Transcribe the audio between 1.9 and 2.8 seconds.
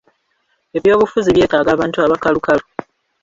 abakalukalu.